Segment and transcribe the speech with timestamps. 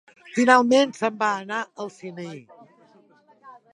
[0.37, 2.41] Finalment se'n va anar al Sinaí.